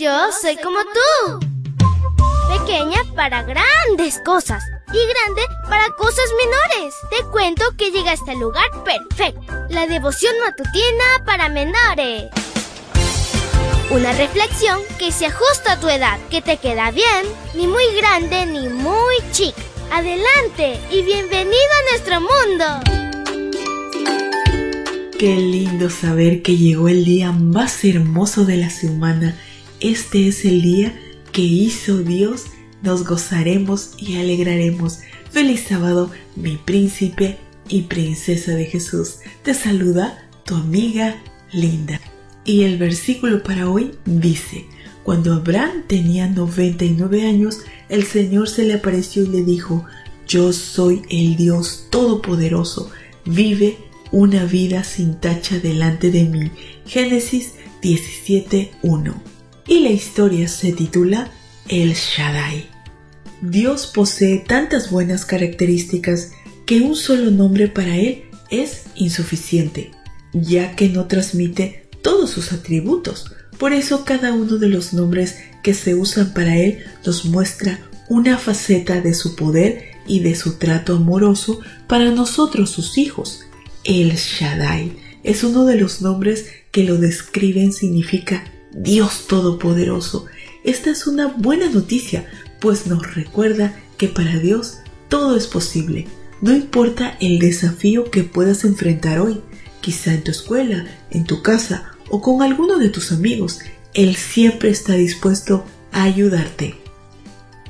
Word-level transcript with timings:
Yo 0.00 0.30
soy 0.30 0.56
como 0.58 0.78
tú. 0.84 1.40
Pequeña 2.56 2.98
para 3.16 3.42
grandes 3.42 4.20
cosas 4.24 4.62
y 4.92 4.98
grande 5.08 5.42
para 5.68 5.88
cosas 5.98 6.24
menores. 6.38 6.94
Te 7.10 7.24
cuento 7.32 7.64
que 7.76 7.90
llegaste 7.90 8.30
al 8.30 8.38
lugar 8.38 8.70
perfecto. 8.84 9.52
La 9.70 9.88
devoción 9.88 10.32
matutina 10.38 11.24
para 11.26 11.48
menores. 11.48 12.30
Una 13.90 14.12
reflexión 14.12 14.78
que 15.00 15.10
se 15.10 15.26
ajusta 15.26 15.72
a 15.72 15.80
tu 15.80 15.88
edad, 15.88 16.20
que 16.30 16.42
te 16.42 16.58
queda 16.58 16.92
bien, 16.92 17.26
ni 17.56 17.66
muy 17.66 17.82
grande 17.96 18.46
ni 18.46 18.68
muy 18.68 19.16
chica. 19.32 19.60
Adelante 19.90 20.78
y 20.92 21.02
bienvenido 21.02 21.50
a 21.50 21.90
nuestro 21.90 22.20
mundo. 22.20 22.64
Qué 25.18 25.34
lindo 25.34 25.90
saber 25.90 26.42
que 26.42 26.56
llegó 26.56 26.88
el 26.88 27.04
día 27.04 27.32
más 27.32 27.84
hermoso 27.84 28.44
de 28.44 28.58
la 28.58 28.70
semana 28.70 29.36
este 29.80 30.28
es 30.28 30.44
el 30.44 30.62
día 30.62 30.98
que 31.32 31.42
hizo 31.42 31.98
Dios, 31.98 32.46
nos 32.82 33.04
gozaremos 33.04 33.94
y 33.98 34.16
alegraremos. 34.16 35.00
Feliz 35.30 35.64
sábado, 35.68 36.10
mi 36.36 36.56
príncipe 36.56 37.38
y 37.68 37.82
princesa 37.82 38.54
de 38.54 38.64
Jesús. 38.64 39.18
Te 39.42 39.54
saluda 39.54 40.28
tu 40.44 40.56
amiga 40.56 41.22
Linda. 41.52 42.00
Y 42.44 42.62
el 42.62 42.78
versículo 42.78 43.42
para 43.42 43.68
hoy 43.68 43.92
dice, 44.04 44.64
cuando 45.02 45.34
Abraham 45.34 45.84
tenía 45.86 46.28
99 46.28 47.26
años, 47.26 47.60
el 47.88 48.04
Señor 48.04 48.48
se 48.48 48.64
le 48.64 48.74
apareció 48.74 49.22
y 49.24 49.28
le 49.28 49.42
dijo, 49.42 49.84
yo 50.26 50.52
soy 50.52 51.02
el 51.10 51.36
Dios 51.36 51.86
Todopoderoso, 51.90 52.90
vive 53.24 53.78
una 54.10 54.44
vida 54.44 54.84
sin 54.84 55.20
tacha 55.20 55.58
delante 55.58 56.10
de 56.10 56.24
mí. 56.24 56.50
Génesis 56.86 57.52
17.1 57.82 59.37
y 59.68 59.80
la 59.80 59.90
historia 59.90 60.48
se 60.48 60.72
titula 60.72 61.30
El 61.68 61.92
Shaddai. 61.92 62.66
Dios 63.42 63.86
posee 63.86 64.38
tantas 64.38 64.90
buenas 64.90 65.26
características 65.26 66.32
que 66.66 66.80
un 66.80 66.96
solo 66.96 67.30
nombre 67.30 67.68
para 67.68 67.96
Él 67.96 68.24
es 68.50 68.84
insuficiente, 68.96 69.92
ya 70.32 70.74
que 70.74 70.88
no 70.88 71.06
transmite 71.06 71.88
todos 72.02 72.30
sus 72.30 72.52
atributos. 72.52 73.30
Por 73.58 73.72
eso 73.72 74.04
cada 74.04 74.32
uno 74.32 74.56
de 74.56 74.68
los 74.68 74.94
nombres 74.94 75.36
que 75.62 75.74
se 75.74 75.94
usan 75.94 76.32
para 76.32 76.56
Él 76.56 76.78
nos 77.04 77.26
muestra 77.26 77.78
una 78.08 78.38
faceta 78.38 79.02
de 79.02 79.12
su 79.12 79.36
poder 79.36 79.84
y 80.06 80.20
de 80.20 80.34
su 80.34 80.54
trato 80.54 80.96
amoroso 80.96 81.60
para 81.86 82.10
nosotros 82.10 82.70
sus 82.70 82.96
hijos. 82.96 83.42
El 83.84 84.12
Shaddai 84.14 84.96
es 85.22 85.44
uno 85.44 85.66
de 85.66 85.76
los 85.76 86.00
nombres 86.00 86.46
que 86.72 86.84
lo 86.84 86.96
describen 86.96 87.72
significa 87.72 88.44
Dios 88.72 89.26
Todopoderoso. 89.28 90.26
Esta 90.64 90.90
es 90.90 91.06
una 91.06 91.28
buena 91.28 91.68
noticia, 91.70 92.28
pues 92.60 92.86
nos 92.86 93.14
recuerda 93.14 93.78
que 93.96 94.08
para 94.08 94.38
Dios 94.38 94.78
todo 95.08 95.36
es 95.36 95.46
posible. 95.46 96.06
No 96.40 96.54
importa 96.54 97.16
el 97.20 97.38
desafío 97.38 98.10
que 98.10 98.24
puedas 98.24 98.64
enfrentar 98.64 99.20
hoy, 99.20 99.40
quizá 99.80 100.14
en 100.14 100.22
tu 100.22 100.30
escuela, 100.30 100.86
en 101.10 101.24
tu 101.24 101.42
casa 101.42 101.92
o 102.10 102.20
con 102.20 102.42
alguno 102.42 102.78
de 102.78 102.88
tus 102.88 103.12
amigos, 103.12 103.60
Él 103.94 104.16
siempre 104.16 104.70
está 104.70 104.94
dispuesto 104.94 105.64
a 105.92 106.04
ayudarte. 106.04 106.76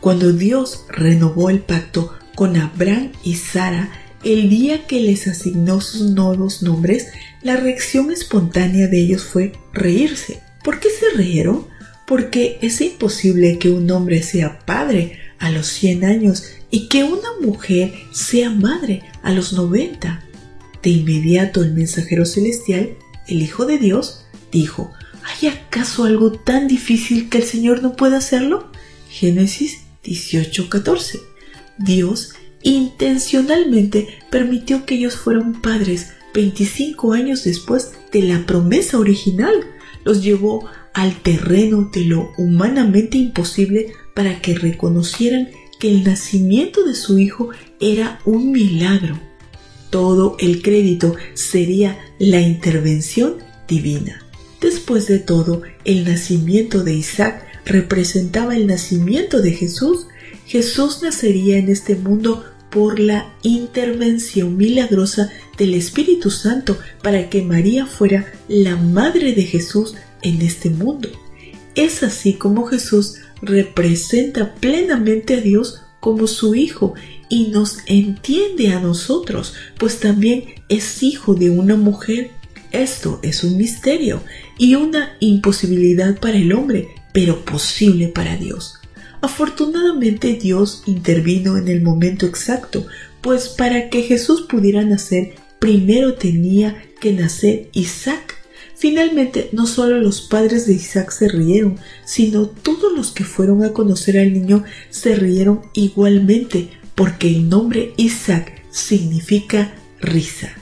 Cuando 0.00 0.32
Dios 0.32 0.84
renovó 0.88 1.50
el 1.50 1.60
pacto 1.60 2.14
con 2.34 2.56
Abraham 2.56 3.12
y 3.22 3.34
Sara, 3.34 3.90
el 4.24 4.48
día 4.48 4.86
que 4.86 5.00
les 5.00 5.26
asignó 5.28 5.80
sus 5.80 6.10
nuevos 6.10 6.62
nombres, 6.62 7.08
la 7.42 7.56
reacción 7.56 8.10
espontánea 8.10 8.88
de 8.88 9.00
ellos 9.00 9.24
fue 9.24 9.52
reírse. 9.72 10.45
¿Por 10.66 10.80
qué 10.80 10.88
se 10.90 11.16
rieron? 11.16 11.64
Porque 12.08 12.58
es 12.60 12.80
imposible 12.80 13.56
que 13.56 13.70
un 13.70 13.88
hombre 13.92 14.24
sea 14.24 14.58
padre 14.66 15.16
a 15.38 15.52
los 15.52 15.68
100 15.68 16.04
años 16.04 16.42
y 16.72 16.88
que 16.88 17.04
una 17.04 17.28
mujer 17.40 17.94
sea 18.10 18.50
madre 18.50 19.04
a 19.22 19.30
los 19.30 19.52
90. 19.52 20.24
De 20.82 20.90
inmediato 20.90 21.62
el 21.62 21.72
mensajero 21.72 22.24
celestial, 22.24 22.96
el 23.28 23.42
Hijo 23.42 23.64
de 23.64 23.78
Dios, 23.78 24.26
dijo, 24.50 24.90
¿hay 25.22 25.46
acaso 25.46 26.02
algo 26.02 26.32
tan 26.32 26.66
difícil 26.66 27.28
que 27.28 27.38
el 27.38 27.44
Señor 27.44 27.80
no 27.80 27.94
pueda 27.94 28.16
hacerlo? 28.16 28.72
Génesis 29.08 29.82
18:14. 30.02 31.20
Dios 31.78 32.32
intencionalmente 32.64 34.18
permitió 34.32 34.84
que 34.84 34.96
ellos 34.96 35.14
fueran 35.14 35.62
padres 35.62 36.08
25 36.34 37.12
años 37.12 37.44
después 37.44 37.92
de 38.10 38.22
la 38.22 38.44
promesa 38.46 38.98
original 38.98 39.64
los 40.06 40.22
llevó 40.22 40.64
al 40.94 41.20
terreno 41.20 41.90
de 41.92 42.02
lo 42.02 42.32
humanamente 42.38 43.18
imposible 43.18 43.92
para 44.14 44.40
que 44.40 44.54
reconocieran 44.54 45.50
que 45.80 45.90
el 45.90 46.04
nacimiento 46.04 46.84
de 46.84 46.94
su 46.94 47.18
hijo 47.18 47.50
era 47.80 48.20
un 48.24 48.52
milagro. 48.52 49.18
Todo 49.90 50.36
el 50.38 50.62
crédito 50.62 51.16
sería 51.34 51.98
la 52.20 52.40
intervención 52.40 53.38
divina. 53.66 54.22
Después 54.60 55.08
de 55.08 55.18
todo, 55.18 55.62
el 55.84 56.04
nacimiento 56.04 56.84
de 56.84 56.94
Isaac 56.94 57.44
representaba 57.64 58.56
el 58.56 58.68
nacimiento 58.68 59.42
de 59.42 59.50
Jesús. 59.50 60.06
Jesús 60.46 61.02
nacería 61.02 61.58
en 61.58 61.68
este 61.68 61.96
mundo 61.96 62.44
por 62.70 63.00
la 63.00 63.34
intervención 63.42 64.56
milagrosa 64.56 65.32
del 65.56 65.74
Espíritu 65.74 66.30
Santo 66.30 66.78
para 67.02 67.28
que 67.28 67.42
María 67.42 67.86
fuera 67.86 68.32
la 68.48 68.76
madre 68.76 69.32
de 69.32 69.44
Jesús 69.44 69.94
en 70.22 70.42
este 70.42 70.70
mundo. 70.70 71.08
Es 71.74 72.02
así 72.02 72.34
como 72.34 72.66
Jesús 72.66 73.16
representa 73.42 74.54
plenamente 74.54 75.34
a 75.34 75.40
Dios 75.40 75.82
como 76.00 76.26
su 76.26 76.54
Hijo 76.54 76.94
y 77.28 77.48
nos 77.48 77.78
entiende 77.86 78.72
a 78.72 78.80
nosotros, 78.80 79.54
pues 79.78 79.98
también 80.00 80.44
es 80.68 81.02
hijo 81.02 81.34
de 81.34 81.50
una 81.50 81.76
mujer. 81.76 82.30
Esto 82.72 83.20
es 83.22 83.42
un 83.44 83.56
misterio 83.56 84.22
y 84.58 84.74
una 84.74 85.16
imposibilidad 85.20 86.18
para 86.18 86.36
el 86.36 86.52
hombre, 86.52 86.88
pero 87.12 87.44
posible 87.44 88.08
para 88.08 88.36
Dios. 88.36 88.74
Afortunadamente 89.22 90.34
Dios 90.34 90.82
intervino 90.86 91.56
en 91.56 91.68
el 91.68 91.80
momento 91.80 92.26
exacto, 92.26 92.86
pues 93.20 93.48
para 93.48 93.88
que 93.88 94.02
Jesús 94.02 94.42
pudiera 94.42 94.84
nacer, 94.84 95.34
primero 95.66 96.14
tenía 96.14 96.80
que 97.00 97.12
nacer 97.12 97.70
Isaac. 97.72 98.36
Finalmente, 98.76 99.48
no 99.50 99.66
solo 99.66 99.98
los 99.98 100.20
padres 100.20 100.64
de 100.68 100.74
Isaac 100.74 101.10
se 101.10 101.26
rieron, 101.26 101.76
sino 102.04 102.46
todos 102.46 102.96
los 102.96 103.10
que 103.10 103.24
fueron 103.24 103.64
a 103.64 103.72
conocer 103.72 104.16
al 104.16 104.32
niño 104.32 104.62
se 104.90 105.16
rieron 105.16 105.62
igualmente, 105.74 106.68
porque 106.94 107.26
el 107.26 107.48
nombre 107.48 107.94
Isaac 107.96 108.62
significa 108.70 109.74
risa. 110.00 110.52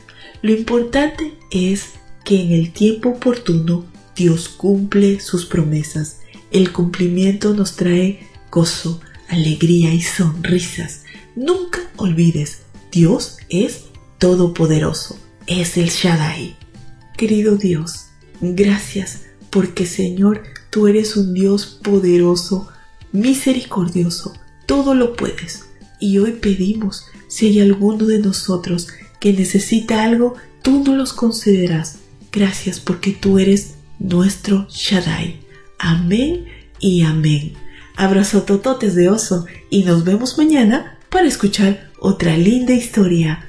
Lo 0.41 0.53
importante 0.53 1.34
es 1.50 1.84
que 2.25 2.41
en 2.41 2.53
el 2.53 2.72
tiempo 2.72 3.10
oportuno 3.10 3.84
Dios 4.16 4.48
cumple 4.48 5.21
sus 5.21 5.44
promesas. 5.44 6.21
El 6.50 6.72
cumplimiento 6.72 7.53
nos 7.53 7.76
trae 7.76 8.21
gozo, 8.50 9.03
alegría 9.28 9.92
y 9.92 10.00
sonrisas. 10.00 11.03
Nunca 11.36 11.81
olvides, 11.98 12.60
Dios 12.91 13.36
es 13.50 13.84
todopoderoso, 14.19 15.19
es 15.47 15.76
el 15.76 15.88
Shaddai. 15.88 16.56
Querido 17.16 17.56
Dios, 17.56 18.06
gracias 18.41 19.22
porque 19.50 19.86
Señor, 19.86 20.42
tú 20.70 20.88
eres 20.88 21.16
un 21.16 21.32
Dios 21.32 21.78
poderoso, 21.82 22.69
misericordioso, 23.12 24.34
todo 24.66 24.94
lo 24.94 25.14
puedes. 25.14 25.66
Y 26.00 26.19
hoy 26.19 26.32
pedimos, 26.32 27.06
si 27.28 27.47
hay 27.47 27.60
alguno 27.60 28.06
de 28.06 28.19
nosotros 28.19 28.88
que 29.20 29.32
necesita 29.32 30.03
algo, 30.03 30.34
tú 30.62 30.82
nos 30.82 30.97
los 30.97 31.12
concederás. 31.12 31.98
Gracias 32.32 32.80
porque 32.80 33.12
tú 33.12 33.38
eres 33.38 33.74
nuestro 34.00 34.66
Shaddai. 34.69 35.41
Amén 35.78 36.47
y 36.80 37.03
amén. 37.03 37.53
Abrazo 37.97 38.42
tototes 38.42 38.97
de 38.97 39.09
oso 39.09 39.47
y 39.71 39.84
nos 39.84 40.04
vemos 40.04 40.36
mañana 40.36 40.98
para 41.10 41.28
escuchar 41.28 41.92
otra 42.00 42.36
linda 42.36 42.72
historia. 42.72 43.48